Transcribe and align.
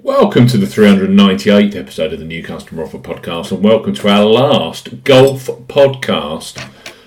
Welcome 0.00 0.48
to 0.48 0.58
the 0.58 0.66
398th 0.66 1.76
episode 1.76 2.12
of 2.12 2.18
the 2.18 2.24
New 2.24 2.42
Customer 2.42 2.82
Offer 2.82 2.98
Podcast, 2.98 3.52
and 3.52 3.62
welcome 3.62 3.94
to 3.94 4.08
our 4.08 4.24
last 4.24 5.04
golf 5.04 5.46
podcast 5.46 6.58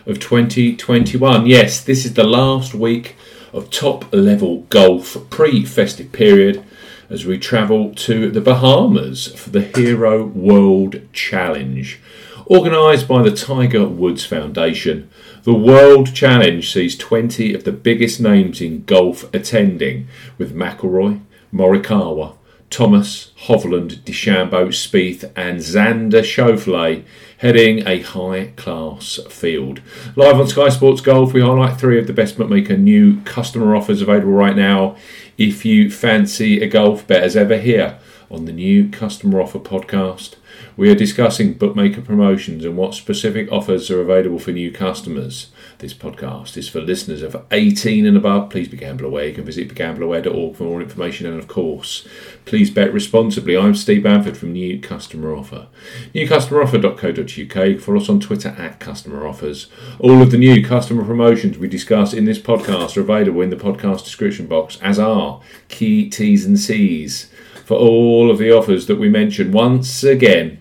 of 0.06 0.22
2021. 0.22 1.46
Yes, 1.46 1.84
this 1.84 2.06
is 2.06 2.14
the 2.14 2.24
last 2.24 2.74
week 2.74 3.18
of 3.52 3.70
top 3.70 4.12
level 4.14 4.62
golf 4.70 5.18
pre 5.30 5.66
festive 5.66 6.14
period 6.14 6.64
as 7.10 7.26
we 7.26 7.38
travel 7.38 7.94
to 7.94 8.32
the 8.32 8.40
Bahamas 8.40 9.28
for 9.38 9.50
the 9.50 9.64
Hero 9.64 10.26
World 10.26 11.02
Challenge. 11.12 12.00
Organised 12.48 13.06
by 13.06 13.22
the 13.22 13.36
Tiger 13.36 13.86
Woods 13.86 14.26
Foundation, 14.26 15.10
the 15.44 15.54
World 15.54 16.16
Challenge 16.16 16.72
sees 16.72 16.98
20 16.98 17.54
of 17.54 17.66
the 17.66 17.74
biggest 17.74 18.22
names 18.22 18.62
in 18.62 18.86
golf 18.86 19.26
attending, 19.34 20.08
with 20.38 20.56
McIlroy, 20.56 21.20
Morikawa, 21.54 22.37
Thomas, 22.70 23.32
Hovland, 23.46 24.00
DeChambeau, 24.02 24.68
Spieth, 24.70 25.32
and 25.36 25.60
Xander 25.60 26.22
Schauffele 26.22 27.04
heading 27.38 27.88
a 27.88 28.02
high 28.02 28.52
class 28.56 29.20
field. 29.30 29.82
Live 30.16 30.40
on 30.40 30.48
Sky 30.48 30.70
Sports 30.70 31.02
Golf, 31.02 31.34
we 31.34 31.42
highlight 31.42 31.80
three 31.80 31.98
of 31.98 32.08
the 32.08 32.14
best 32.14 32.38
bookmaker 32.38 32.76
new 32.76 33.22
customer 33.22 33.76
offers 33.76 34.02
available 34.02 34.32
right 34.32 34.56
now. 34.56 34.98
If 35.38 35.64
you 35.66 35.90
fancy 35.90 36.62
a 36.62 36.68
golf 36.68 37.08
bet 37.08 37.24
as 37.24 37.36
ever 37.36 37.58
here 37.58 38.00
on 38.30 38.46
the 38.46 38.52
new 38.52 38.90
customer 38.90 39.40
offer 39.40 39.60
podcast, 39.60 40.36
we 40.76 40.90
are 40.90 40.96
discussing 40.96 41.54
bookmaker 41.54 42.02
promotions 42.02 42.66
and 42.66 42.76
what 42.76 42.94
specific 42.94 43.52
offers 43.52 43.90
are 43.90 44.02
available 44.02 44.40
for 44.40 44.52
new 44.52 44.72
customers. 44.72 45.48
This 45.80 45.94
podcast 45.94 46.58
is 46.58 46.68
for 46.68 46.82
listeners 46.82 47.22
of 47.22 47.46
18 47.52 48.08
and 48.08 48.18
above. 48.18 48.50
Please 48.50 48.68
be 48.68 48.78
gamble 48.78 49.06
aware. 49.06 49.28
You 49.28 49.36
can 49.36 49.46
visit 49.46 49.70
begambleaware.org 49.70 50.56
for 50.56 50.64
more 50.64 50.82
information 50.82 51.28
and, 51.28 51.38
of 51.38 51.48
course, 51.48 52.08
please 52.46 52.72
bet 52.72 52.92
responsibly. 52.92 53.56
I'm 53.56 53.76
Steve 53.76 54.02
Bamford 54.02 54.38
from 54.38 54.54
New 54.54 54.82
Customer 54.82 55.36
Offer. 55.36 55.68
NewCustomeroffer.co.uk. 56.16 57.80
Follow 57.80 58.00
us 58.00 58.10
on 58.10 58.20
Twitter 58.20 58.56
at 58.58 58.80
Customer 58.80 59.28
Offers. 59.28 59.68
All 60.00 60.24
of 60.24 60.32
the 60.32 60.40
new 60.40 60.66
customer 60.66 61.06
promotions 61.06 61.60
we 61.60 61.68
discuss 61.68 62.12
in 62.12 62.26
this 62.26 62.40
podcast 62.40 62.98
are 62.98 63.02
available 63.02 63.42
in 63.42 63.52
the 63.52 63.56
podcast 63.56 64.04
description 64.04 64.48
box, 64.48 64.80
as 64.82 64.98
are 64.98 65.42
key 65.68 66.10
T's 66.10 66.44
and 66.44 66.60
C's 66.60 67.30
for 67.66 67.78
all 67.78 68.32
of 68.32 68.40
the 68.40 68.52
offers 68.52 68.88
that 68.88 68.98
we 68.98 69.10
mentioned. 69.10 69.54
Once 69.54 70.04
again, 70.04 70.60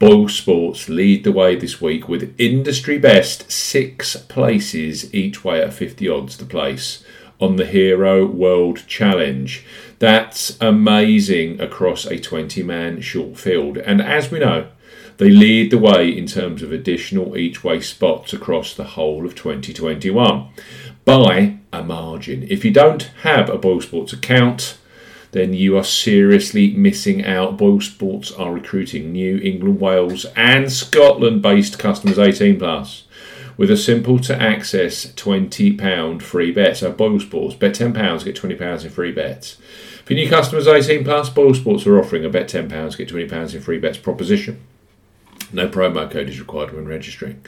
Boyle 0.00 0.30
Sports 0.30 0.88
lead 0.88 1.24
the 1.24 1.30
way 1.30 1.54
this 1.54 1.78
week 1.78 2.08
with 2.08 2.34
industry 2.38 2.96
best 2.96 3.52
six 3.52 4.16
places 4.16 5.12
each 5.14 5.44
way 5.44 5.60
at 5.60 5.74
50 5.74 6.08
odds 6.08 6.38
to 6.38 6.46
place 6.46 7.04
on 7.38 7.56
the 7.56 7.66
Hero 7.66 8.24
World 8.24 8.86
Challenge. 8.86 9.62
That's 9.98 10.56
amazing 10.58 11.60
across 11.60 12.06
a 12.06 12.18
20 12.18 12.62
man 12.62 13.02
short 13.02 13.36
field. 13.36 13.76
And 13.76 14.00
as 14.00 14.30
we 14.30 14.38
know, 14.38 14.68
they 15.18 15.28
lead 15.28 15.70
the 15.70 15.76
way 15.76 16.08
in 16.08 16.24
terms 16.24 16.62
of 16.62 16.72
additional 16.72 17.36
each 17.36 17.62
way 17.62 17.82
spots 17.82 18.32
across 18.32 18.72
the 18.72 18.84
whole 18.84 19.26
of 19.26 19.34
2021 19.34 20.48
by 21.04 21.58
a 21.74 21.82
margin. 21.82 22.46
If 22.48 22.64
you 22.64 22.70
don't 22.70 23.02
have 23.20 23.50
a 23.50 23.58
Boyle 23.58 23.82
Sports 23.82 24.14
account, 24.14 24.78
then 25.32 25.54
you 25.54 25.76
are 25.76 25.84
seriously 25.84 26.72
missing 26.72 27.24
out. 27.24 27.56
Boyle 27.56 27.80
Sports 27.80 28.32
are 28.32 28.52
recruiting 28.52 29.12
New 29.12 29.38
England, 29.38 29.80
Wales, 29.80 30.26
and 30.36 30.72
Scotland 30.72 31.42
based 31.42 31.78
customers 31.78 32.18
18 32.18 32.58
plus 32.58 33.04
with 33.56 33.70
a 33.70 33.76
simple 33.76 34.18
to 34.18 34.34
access 34.40 35.04
£20 35.06 36.22
free 36.22 36.50
bet. 36.50 36.78
So 36.78 36.90
Boyle 36.92 37.20
Sports, 37.20 37.54
bet 37.54 37.74
£10, 37.74 38.24
get 38.24 38.34
£20 38.34 38.84
in 38.84 38.90
free 38.90 39.12
bets. 39.12 39.58
For 40.06 40.14
new 40.14 40.28
customers 40.28 40.66
18 40.66 41.04
plus, 41.04 41.28
Boyle 41.28 41.52
Sports 41.52 41.86
are 41.86 41.98
offering 41.98 42.24
a 42.24 42.30
bet 42.30 42.48
£10, 42.48 42.96
get 42.96 43.08
£20 43.10 43.54
in 43.54 43.60
free 43.60 43.78
bets 43.78 43.98
proposition. 43.98 44.60
No 45.52 45.68
promo 45.68 46.10
code 46.10 46.28
is 46.28 46.40
required 46.40 46.72
when 46.72 46.86
registering. 46.86 47.44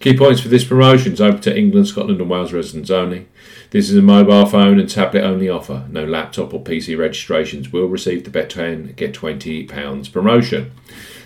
Key 0.00 0.16
points 0.16 0.40
for 0.40 0.48
this 0.48 0.64
promotion 0.64 1.12
is 1.12 1.20
open 1.20 1.40
to 1.42 1.56
England, 1.56 1.88
Scotland, 1.88 2.20
and 2.20 2.30
Wales 2.30 2.52
residents 2.52 2.90
only. 2.90 3.26
This 3.70 3.88
is 3.88 3.96
a 3.96 4.02
mobile 4.02 4.46
phone 4.46 4.80
and 4.80 4.90
tablet 4.90 5.22
only 5.22 5.48
offer. 5.48 5.86
No 5.90 6.04
laptop 6.04 6.52
or 6.52 6.60
PC 6.60 6.98
registrations 6.98 7.72
will 7.72 7.86
receive 7.86 8.24
the 8.24 8.30
Bet 8.30 8.50
10 8.50 8.94
Get 8.96 9.14
£20 9.14 10.12
promotion. 10.12 10.72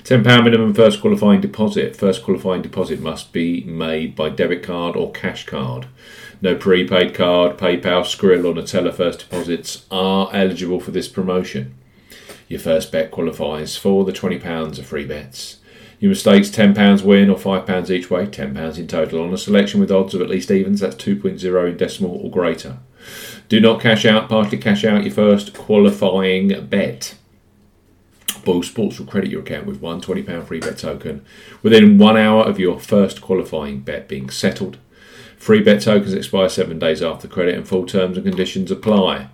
£10 0.02 0.44
minimum 0.44 0.74
first 0.74 1.00
qualifying 1.00 1.40
deposit. 1.40 1.96
First 1.96 2.22
qualifying 2.22 2.60
deposit 2.60 3.00
must 3.00 3.32
be 3.32 3.64
made 3.64 4.14
by 4.14 4.28
debit 4.28 4.62
card 4.62 4.94
or 4.94 5.10
cash 5.10 5.46
card. 5.46 5.86
No 6.42 6.54
prepaid 6.54 7.14
card, 7.14 7.56
PayPal, 7.56 8.02
Skrill, 8.02 8.44
or 8.44 8.52
Neteller 8.52 8.92
first 8.92 9.20
deposits 9.20 9.86
are 9.90 10.28
eligible 10.34 10.80
for 10.80 10.90
this 10.90 11.08
promotion. 11.08 11.74
Your 12.48 12.60
first 12.60 12.92
bet 12.92 13.10
qualifies 13.10 13.78
for 13.78 14.04
the 14.04 14.12
£20 14.12 14.78
of 14.78 14.84
free 14.84 15.06
bets. 15.06 15.60
Your 16.04 16.10
mistakes 16.10 16.50
£10 16.50 17.02
win 17.02 17.30
or 17.30 17.36
£5 17.36 17.88
each 17.88 18.10
way, 18.10 18.26
£10 18.26 18.78
in 18.78 18.86
total 18.86 19.22
on 19.22 19.32
a 19.32 19.38
selection 19.38 19.80
with 19.80 19.90
odds 19.90 20.12
of 20.12 20.20
at 20.20 20.28
least 20.28 20.50
evens, 20.50 20.80
that's 20.80 20.96
2.0 20.96 21.70
in 21.70 21.78
decimal 21.78 22.20
or 22.22 22.30
greater. 22.30 22.76
Do 23.48 23.58
not 23.58 23.80
cash 23.80 24.04
out, 24.04 24.28
partly 24.28 24.58
cash 24.58 24.84
out 24.84 25.04
your 25.04 25.14
first 25.14 25.54
qualifying 25.54 26.66
bet. 26.66 27.14
Boyle 28.44 28.62
Sports 28.62 28.98
will 28.98 29.06
credit 29.06 29.30
your 29.30 29.40
account 29.40 29.64
with 29.64 29.80
one 29.80 30.02
£20 30.02 30.46
free 30.46 30.60
bet 30.60 30.76
token 30.76 31.24
within 31.62 31.96
one 31.96 32.18
hour 32.18 32.44
of 32.44 32.60
your 32.60 32.78
first 32.78 33.22
qualifying 33.22 33.80
bet 33.80 34.06
being 34.06 34.28
settled. 34.28 34.76
Free 35.38 35.62
bet 35.62 35.80
tokens 35.80 36.12
expire 36.12 36.50
seven 36.50 36.78
days 36.78 37.02
after 37.02 37.26
credit 37.28 37.54
and 37.54 37.66
full 37.66 37.86
terms 37.86 38.18
and 38.18 38.26
conditions 38.26 38.70
apply. 38.70 39.28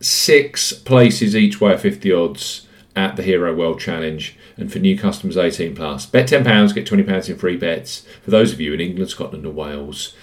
Six 0.00 0.74
places 0.74 1.34
each 1.34 1.58
way 1.58 1.72
at 1.72 1.80
50 1.80 2.12
odds 2.12 2.66
at 2.94 3.16
the 3.16 3.22
Hero 3.22 3.54
World 3.54 3.80
Challenge 3.80 4.36
and 4.56 4.72
for 4.72 4.78
new 4.78 4.98
customers 4.98 5.36
18 5.36 5.74
plus. 5.74 6.06
Bet 6.06 6.28
£10, 6.28 6.74
get 6.74 6.86
£20 6.86 7.28
in 7.28 7.36
free 7.36 7.56
bets 7.56 8.06
for 8.22 8.30
those 8.30 8.52
of 8.52 8.60
you 8.60 8.72
in 8.72 8.80
England, 8.80 9.10
Scotland, 9.10 9.46
or 9.46 9.52
Wales. 9.52 10.14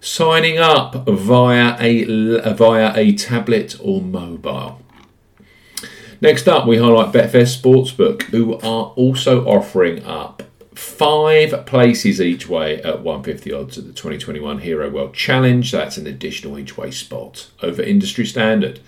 Signing 0.00 0.58
up 0.58 1.06
via 1.08 1.76
a, 1.78 2.54
via 2.54 2.92
a 2.96 3.12
tablet 3.14 3.76
or 3.82 4.00
mobile. 4.00 4.80
Next 6.22 6.48
up, 6.48 6.66
we 6.66 6.76
highlight 6.76 7.14
Betfair 7.14 7.46
Sportsbook, 7.46 8.22
who 8.24 8.54
are 8.56 8.92
also 8.96 9.46
offering 9.46 10.04
up 10.04 10.42
five 10.74 11.66
places 11.66 12.20
each 12.20 12.48
way 12.48 12.82
at 12.82 13.02
150 13.02 13.52
odds 13.52 13.78
at 13.78 13.86
the 13.86 13.92
2021 13.92 14.60
Hero 14.60 14.90
World 14.90 15.14
Challenge. 15.14 15.70
That's 15.70 15.96
an 15.96 16.06
additional 16.06 16.58
each 16.58 16.76
way 16.76 16.90
spot 16.90 17.50
over 17.62 17.82
industry 17.82 18.26
standard. 18.26 18.80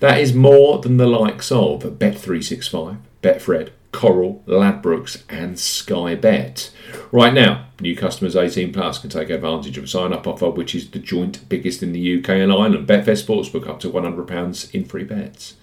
That 0.00 0.18
is 0.18 0.34
more 0.34 0.78
than 0.78 0.96
the 0.96 1.06
likes 1.06 1.52
of 1.52 1.82
Bet365, 1.82 2.98
Betfred, 3.22 3.70
Coral, 3.92 4.42
Ladbrokes, 4.46 5.22
and 5.28 5.58
Sky 5.58 6.14
Bet. 6.14 6.70
Right 7.12 7.34
now, 7.34 7.66
new 7.80 7.96
customers 7.96 8.36
18 8.36 8.72
plus 8.72 8.98
can 8.98 9.10
take 9.10 9.30
advantage 9.30 9.76
of 9.78 9.84
a 9.84 9.88
sign 9.88 10.12
up 10.12 10.26
offer, 10.26 10.50
which 10.50 10.74
is 10.74 10.90
the 10.90 10.98
joint 10.98 11.48
biggest 11.48 11.82
in 11.82 11.92
the 11.92 12.18
UK 12.18 12.30
and 12.30 12.52
Ireland. 12.52 12.88
Betfair 12.88 13.16
Sportsbook 13.16 13.68
up 13.68 13.80
to 13.80 13.90
£100 13.90 14.74
in 14.74 14.84
free 14.84 15.04
bets. 15.04 15.54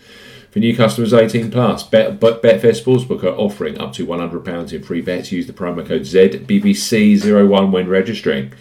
For 0.52 0.60
new 0.60 0.76
customers 0.76 1.14
18 1.14 1.52
plus, 1.52 1.84
Bet, 1.84 2.20
but 2.20 2.42
Betfair 2.42 2.72
Sportsbook 2.72 3.24
are 3.24 3.36
offering 3.36 3.78
up 3.80 3.94
to 3.94 4.06
£100 4.06 4.74
in 4.74 4.84
free 4.84 5.02
bets. 5.02 5.32
Use 5.32 5.48
the 5.48 5.54
promo 5.54 5.86
code 5.86 6.02
ZBBC01 6.02 7.72
when 7.72 7.88
registering. 7.88 8.54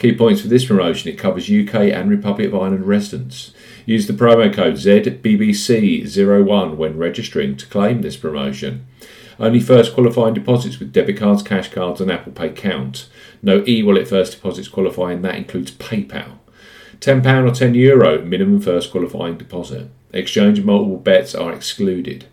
Key 0.00 0.14
points 0.14 0.40
for 0.40 0.48
this 0.48 0.64
promotion 0.64 1.10
it 1.10 1.18
covers 1.18 1.50
UK 1.50 1.74
and 1.74 2.08
Republic 2.08 2.48
of 2.48 2.54
Ireland 2.54 2.86
residents. 2.86 3.52
Use 3.84 4.06
the 4.06 4.14
promo 4.14 4.50
code 4.50 4.76
ZBBC01 4.76 6.76
when 6.76 6.96
registering 6.96 7.54
to 7.58 7.66
claim 7.66 8.00
this 8.00 8.16
promotion. 8.16 8.86
Only 9.38 9.60
first 9.60 9.92
qualifying 9.92 10.32
deposits 10.32 10.78
with 10.78 10.94
debit 10.94 11.18
cards, 11.18 11.42
cash 11.42 11.70
cards, 11.70 12.00
and 12.00 12.10
Apple 12.10 12.32
Pay 12.32 12.48
count. 12.48 13.10
No 13.42 13.62
e 13.68 13.82
wallet 13.82 14.08
first 14.08 14.32
deposits 14.32 14.68
qualify, 14.68 15.12
and 15.12 15.22
that 15.22 15.34
includes 15.34 15.70
PayPal. 15.70 16.38
£10 17.00 17.46
or 17.46 17.50
€10 17.50 17.76
Euro 17.76 18.24
minimum 18.24 18.62
first 18.62 18.90
qualifying 18.90 19.36
deposit. 19.36 19.90
Exchange 20.14 20.56
and 20.56 20.66
multiple 20.66 20.96
bets 20.96 21.34
are 21.34 21.52
excluded. 21.52 22.24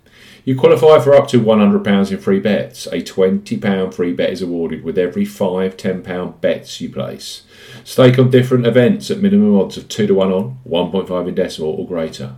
You 0.46 0.56
qualify 0.56 1.00
for 1.00 1.14
up 1.14 1.28
to 1.30 1.42
£100 1.42 2.12
in 2.12 2.18
free 2.20 2.40
bets. 2.40 2.88
A 2.88 3.02
£20 3.02 3.94
free 3.94 4.14
bet 4.14 4.30
is 4.30 4.42
awarded 4.42 4.86
with 4.86 4.98
every 4.98 5.26
five 5.26 5.76
£10 5.76 6.40
bets 6.40 6.80
you 6.80 6.90
place. 6.90 7.44
Stake 7.88 8.20
on 8.20 8.30
different 8.30 8.68
events 8.68 9.10
at 9.10 9.22
minimum 9.22 9.58
odds 9.58 9.78
of 9.78 9.88
2 9.88 10.08
to 10.08 10.14
1 10.14 10.30
on, 10.30 10.58
1.5 10.68 11.28
in 11.30 11.34
decimal 11.34 11.70
or 11.70 11.88
greater. 11.88 12.36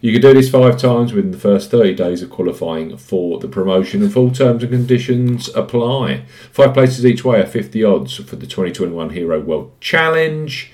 You 0.00 0.12
can 0.12 0.22
do 0.22 0.32
this 0.32 0.48
five 0.48 0.78
times 0.78 1.12
within 1.12 1.32
the 1.32 1.38
first 1.40 1.72
30 1.72 1.96
days 1.96 2.22
of 2.22 2.30
qualifying 2.30 2.96
for 2.96 3.40
the 3.40 3.48
promotion, 3.48 4.00
and 4.00 4.12
full 4.12 4.30
terms 4.30 4.62
and 4.62 4.70
conditions 4.70 5.48
apply. 5.56 6.22
Five 6.52 6.72
places 6.72 7.04
each 7.04 7.24
way 7.24 7.40
are 7.40 7.46
50 7.46 7.82
odds 7.82 8.14
for 8.14 8.36
the 8.36 8.46
2021 8.46 9.10
Hero 9.10 9.40
World 9.40 9.72
Challenge. 9.80 10.70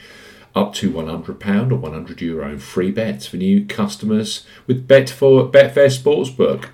Up 0.55 0.75
to 0.75 0.91
£100 0.91 1.73
or 1.73 1.79
€100 1.79 2.21
Euro 2.21 2.51
in 2.51 2.59
free 2.59 2.91
bets 2.91 3.27
for 3.27 3.39
new 3.39 3.65
customers 3.65 4.45
with 4.67 4.87
Betfair 4.87 5.49
Sportsbook. 5.51 6.69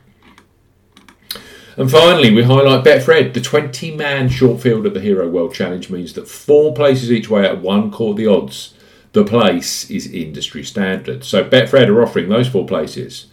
And 1.79 1.89
finally, 1.89 2.35
we 2.35 2.43
highlight 2.43 2.85
Betfred. 2.85 3.35
The 3.35 3.41
20 3.41 3.95
man 3.95 4.29
short 4.29 4.61
field 4.61 4.85
at 4.85 4.95
the 4.95 5.01
Hero 5.01 5.29
World 5.29 5.55
Challenge 5.55 5.89
means 5.91 6.13
that 6.15 6.27
four 6.27 6.75
places 6.75 7.13
each 7.13 7.31
way 7.31 7.45
at 7.47 7.61
one 7.63 7.93
quarter 7.93 8.17
the 8.17 8.27
odds. 8.27 8.75
The 9.13 9.23
place 9.23 9.89
is 9.89 10.13
industry 10.13 10.65
standard. 10.65 11.23
So 11.23 11.49
Betfred 11.49 11.87
are 11.87 12.03
offering 12.03 12.29
those 12.29 12.49
four 12.49 12.67
places 12.67 13.27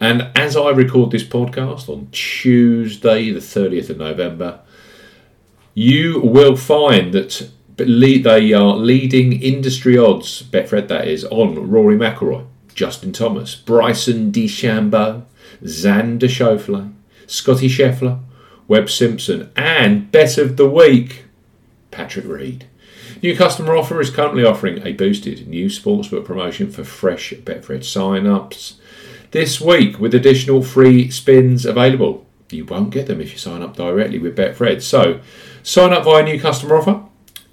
And 0.00 0.30
as 0.34 0.56
I 0.56 0.70
record 0.70 1.10
this 1.10 1.24
podcast 1.24 1.90
on 1.90 2.08
Tuesday, 2.10 3.30
the 3.30 3.40
30th 3.40 3.90
of 3.90 3.98
November, 3.98 4.60
you 5.74 6.22
will 6.22 6.56
find 6.56 7.12
that 7.12 7.50
they 7.76 8.52
are 8.54 8.76
leading 8.76 9.42
industry 9.42 9.98
odds, 9.98 10.42
Betfred 10.42 10.88
that 10.88 11.06
is, 11.06 11.26
on 11.26 11.70
Rory 11.70 11.96
McIlroy, 11.96 12.46
Justin 12.74 13.12
Thomas, 13.12 13.54
Bryson 13.54 14.32
DeChambeau, 14.32 15.24
Xander 15.62 16.30
Schauffele, 16.30 16.94
Scottie 17.30 17.68
Scheffler, 17.68 18.20
Webb 18.66 18.90
Simpson, 18.90 19.50
and 19.54 20.10
Bet 20.10 20.36
of 20.36 20.56
the 20.56 20.68
Week, 20.68 21.24
Patrick 21.92 22.26
Reed. 22.26 22.66
New 23.22 23.36
customer 23.36 23.76
offer 23.76 24.00
is 24.00 24.10
currently 24.10 24.44
offering 24.44 24.84
a 24.84 24.92
boosted 24.92 25.46
new 25.46 25.66
sportsbook 25.66 26.24
promotion 26.24 26.70
for 26.70 26.82
fresh 26.82 27.32
Betfred 27.32 27.84
sign-ups 27.84 28.80
this 29.30 29.60
week 29.60 30.00
with 30.00 30.12
additional 30.12 30.62
free 30.62 31.08
spins 31.10 31.64
available. 31.64 32.26
You 32.50 32.64
won't 32.64 32.90
get 32.90 33.06
them 33.06 33.20
if 33.20 33.30
you 33.30 33.38
sign 33.38 33.62
up 33.62 33.76
directly 33.76 34.18
with 34.18 34.36
Betfred. 34.36 34.82
So 34.82 35.20
sign 35.62 35.92
up 35.92 36.04
via 36.04 36.24
new 36.24 36.40
customer 36.40 36.76
offer 36.76 37.04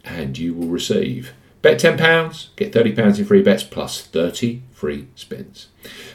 and 0.04 0.38
you 0.38 0.56
will 0.56 0.70
receive 0.70 1.34
bet 1.62 1.80
£10, 1.80 2.56
get 2.56 2.74
£30 2.74 3.20
in 3.20 3.26
free 3.26 3.44
bets 3.44 3.64
plus 3.64 4.02
30 4.02 4.64
free 4.72 5.08
spins. 5.14 5.68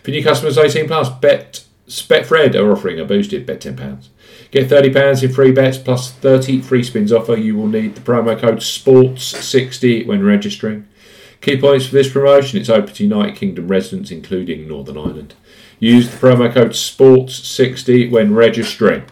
For 0.03 0.11
new 0.11 0.25
customers 0.25 0.59
18 0.59 0.89
plus, 0.89 1.11
Bet 1.11 1.65
Betfred 2.01 2.55
are 2.55 2.73
offering 2.73 2.99
a 2.99 3.05
boosted 3.05 3.45
bet 3.45 3.61
£10 3.61 4.09
Get 4.51 4.71
£30 4.71 5.23
in 5.23 5.33
free 5.33 5.53
bets 5.53 5.79
plus 5.79 6.13
30 6.13 6.61
free 6.63 6.83
spins 6.83 7.13
offer. 7.13 7.37
You 7.37 7.57
will 7.57 7.67
need 7.67 7.95
the 7.95 8.01
promo 8.01 8.39
code 8.39 8.59
SPORTS60 8.59 10.07
when 10.07 10.25
registering. 10.25 10.89
Key 11.41 11.61
points 11.61 11.87
for 11.87 11.95
this 11.95 12.13
promotion 12.13 12.61
it's 12.61 12.69
open 12.69 12.95
to 12.95 13.03
United 13.03 13.37
Kingdom 13.37 13.69
residents, 13.69 14.11
including 14.11 14.69
Northern 14.69 14.97
Ireland. 14.97 15.35
Use 15.81 16.09
the 16.09 16.17
promo 16.17 16.53
code 16.53 16.71
SPORTS60 16.71 18.11
when 18.11 18.35
registering. 18.35 19.05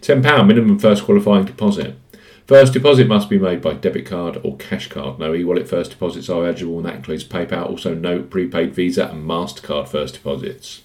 £10 0.00 0.46
minimum 0.46 0.78
first 0.78 1.04
qualifying 1.04 1.44
deposit. 1.44 1.96
First 2.46 2.74
deposit 2.74 3.06
must 3.06 3.30
be 3.30 3.38
made 3.38 3.62
by 3.62 3.72
debit 3.72 4.04
card 4.04 4.38
or 4.42 4.56
cash 4.58 4.88
card. 4.88 5.18
No 5.18 5.34
e-wallet 5.34 5.66
first 5.66 5.92
deposits 5.92 6.28
are 6.28 6.44
eligible, 6.44 6.76
and 6.76 6.86
that 6.86 6.96
includes 6.96 7.24
PayPal. 7.24 7.70
Also, 7.70 7.94
no 7.94 8.22
prepaid 8.22 8.74
Visa 8.74 9.08
and 9.08 9.26
Mastercard 9.26 9.88
first 9.88 10.14
deposits. 10.14 10.82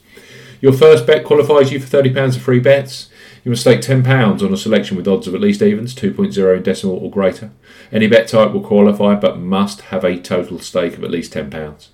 Your 0.62 0.74
first 0.74 1.08
bet 1.08 1.24
qualifies 1.24 1.72
you 1.72 1.80
for 1.80 1.88
£30 1.88 2.36
of 2.36 2.42
free 2.42 2.60
bets. 2.60 3.10
You 3.44 3.52
must 3.52 3.62
stake 3.62 3.82
£10 3.82 4.44
on 4.44 4.54
a 4.54 4.58
selection 4.58 4.98
with 4.98 5.08
odds 5.08 5.28
of 5.28 5.34
at 5.34 5.42
least 5.42 5.62
evens, 5.62 5.96
2.0 5.96 6.58
in 6.58 6.64
decimal 6.64 6.98
or 6.98 7.10
greater. 7.10 7.52
Any 7.92 8.08
bet 8.08 8.28
type 8.28 8.52
will 8.52 8.62
qualify 8.62 9.16
but 9.16 9.40
must 9.40 9.82
have 9.82 10.04
a 10.04 10.20
total 10.20 10.60
stake 10.60 10.98
of 10.98 11.04
at 11.04 11.12
least 11.12 11.34
£10. 11.34 11.88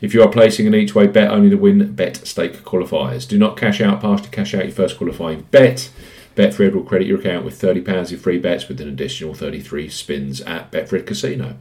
If 0.00 0.14
you 0.14 0.22
are 0.22 0.30
placing 0.30 0.66
an 0.66 0.74
each 0.74 0.94
way 0.94 1.06
bet, 1.06 1.30
only 1.30 1.48
the 1.48 1.56
win 1.56 1.92
bet 1.94 2.16
stake 2.26 2.64
qualifies. 2.64 3.26
Do 3.26 3.38
not 3.38 3.56
cash 3.56 3.80
out, 3.80 4.00
partially 4.00 4.28
cash 4.28 4.54
out 4.54 4.64
your 4.64 4.72
first 4.72 4.98
qualifying 4.98 5.46
bet. 5.50 5.90
Betfred 6.36 6.74
will 6.74 6.82
credit 6.82 7.06
your 7.06 7.20
account 7.20 7.44
with 7.44 7.60
£30 7.60 8.12
in 8.12 8.18
free 8.18 8.38
bets 8.38 8.68
with 8.68 8.80
an 8.80 8.88
additional 8.88 9.34
33 9.34 9.88
spins 9.88 10.40
at 10.40 10.70
Betfred 10.72 11.06
Casino. 11.06 11.56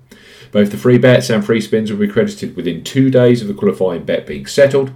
Both 0.51 0.71
the 0.71 0.77
free 0.77 0.97
bets 0.97 1.29
and 1.29 1.45
free 1.45 1.61
spins 1.61 1.91
will 1.91 1.99
be 1.99 2.07
credited 2.07 2.55
within 2.55 2.83
two 2.83 3.09
days 3.09 3.41
of 3.41 3.47
the 3.47 3.53
qualifying 3.53 4.03
bet 4.03 4.25
being 4.25 4.45
settled. 4.45 4.91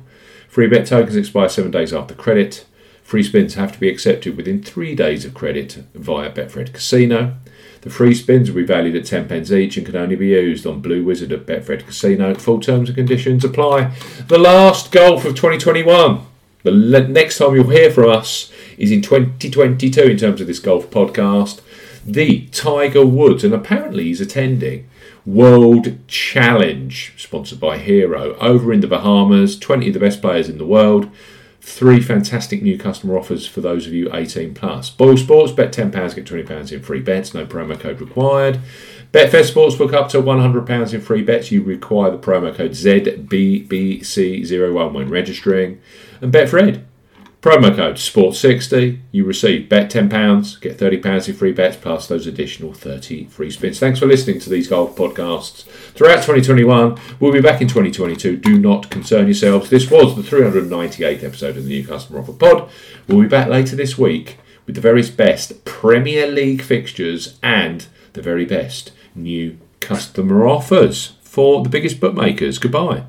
Free 0.58 0.66
bet 0.66 0.88
tokens 0.88 1.16
expire 1.16 1.50
seven 1.50 1.70
days 1.70 1.94
after 1.94 2.16
credit. 2.16 2.66
Free 3.04 3.22
spins 3.22 3.54
have 3.54 3.72
to 3.74 3.80
be 3.80 3.90
accepted 3.90 4.36
within 4.36 4.64
three 4.64 4.96
days 4.96 5.24
of 5.24 5.36
credit 5.36 5.84
via 5.94 6.32
Betfred 6.32 6.74
Casino. 6.74 7.36
The 7.82 7.92
free 7.92 8.16
spins 8.16 8.50
will 8.50 8.62
be 8.62 8.66
valued 8.66 8.96
at 8.96 9.06
10 9.06 9.28
pence 9.28 9.52
each 9.52 9.78
and 9.78 9.86
can 9.86 9.96
only 9.96 10.16
be 10.16 10.30
used 10.30 10.66
on 10.66 10.82
Blue 10.82 11.04
Wizard 11.04 11.32
at 11.32 11.46
Betfred 11.46 11.86
Casino. 11.86 12.34
Full 12.34 12.60
terms 12.60 12.90
and 12.90 12.96
conditions 12.96 13.46
apply. 13.46 13.94
The 14.30 14.40
last 14.40 14.92
golf 14.92 15.26
of 15.26 15.36
2021. 15.36 16.26
The 16.64 16.72
next 17.08 17.38
time 17.38 17.54
you'll 17.54 17.70
hear 17.70 17.92
from 17.92 18.10
us 18.10 18.52
is 18.80 18.92
in 18.92 19.04
2022 19.04 20.02
in 20.02 20.18
terms 20.18 20.42
of 20.42 20.48
this 20.48 20.58
golf 20.58 20.90
podcast. 20.90 21.62
The 22.04 22.48
Tiger 22.48 23.06
Woods, 23.06 23.44
and 23.44 23.54
apparently 23.54 24.06
he's 24.06 24.22
attending 24.22 24.87
World 25.28 26.08
Challenge, 26.08 27.14
sponsored 27.18 27.60
by 27.60 27.78
Hero, 27.78 28.36
over 28.38 28.74
in 28.74 28.80
the 28.80 28.88
Bahamas. 28.88 29.60
20 29.60 29.90
of 29.90 29.94
the 29.94 30.00
best 30.00 30.22
players 30.22 30.50
in 30.50 30.58
the 30.58 30.66
world 30.66 31.12
Three 31.68 32.00
fantastic 32.00 32.64
new 32.64 32.78
customer 32.78 33.18
offers 33.18 33.46
for 33.46 33.60
those 33.60 33.88
of 33.88 33.94
you 33.94 34.10
18 34.16 34.54
plus. 34.54 34.90
Boyle 34.90 35.18
Sports, 35.18 35.52
bet 35.52 35.74
£10, 35.74 35.92
get 36.16 36.26
£20 36.26 36.72
in 36.72 36.82
free 36.82 37.02
bets, 37.02 37.34
no 37.34 37.46
promo 37.46 37.78
code 37.78 38.00
required. 38.00 38.62
Betfair 39.12 39.44
Sportsbook 39.44 39.92
up 39.92 40.08
to 40.10 40.22
£100 40.22 40.94
in 40.94 41.02
free 41.02 41.24
bets. 41.24 41.52
You 41.52 41.62
require 41.62 42.10
the 42.10 42.18
promo 42.18 42.56
code 42.56 42.72
ZBBC01 42.72 44.94
when 44.94 45.10
registering. 45.10 45.82
And 46.22 46.32
Betfred, 46.32 46.86
Promo 47.42 47.76
code 47.76 47.96
SPORT60. 47.96 49.00
You 49.12 49.24
receive 49.24 49.70
bet 49.70 49.92
£10, 49.92 50.60
get 50.60 50.78
£30 50.78 51.30
in 51.30 51.36
free 51.36 51.52
bets, 51.52 51.78
plus 51.78 52.08
those 52.08 52.26
additional 52.26 52.74
30 52.74 53.26
free 53.26 53.52
spins. 53.52 53.80
Thanks 53.80 54.00
for 54.00 54.08
listening 54.08 54.40
to 54.40 54.50
these 54.50 54.68
golf 54.68 54.96
podcasts 54.96 55.64
throughout 55.94 56.24
2021. 56.24 56.98
We'll 57.20 57.32
be 57.32 57.42
back 57.42 57.62
in 57.62 57.68
2022. 57.68 58.38
Do 58.38 58.58
not 58.58 58.90
concern 58.90 59.28
yourselves. 59.28 59.70
This 59.70 59.90
was 59.90 60.16
the 60.16 60.24
398th 60.24 61.24
episode 61.24 61.58
of 61.58 61.64
the 61.64 61.70
New 61.70 61.86
Customer 61.86 62.20
Offer 62.20 62.34
Pod. 62.34 62.70
We'll 63.08 63.22
be 63.22 63.28
back 63.28 63.50
later 63.50 63.76
this 63.76 63.98
week 63.98 64.40
with 64.66 64.76
the 64.76 64.82
very 64.82 65.08
best 65.10 65.64
Premier 65.64 66.28
League 66.28 66.64
fixtures 66.64 67.38
and 67.44 67.86
the 68.14 68.22
very 68.22 68.46
best 68.46 68.92
new 69.14 69.58
customer 69.80 70.48
offers 70.48 71.14
for 71.22 71.64
the 71.64 71.70
biggest 71.70 72.00
bookmakers. 72.00 72.58
Goodbye. 72.58 73.04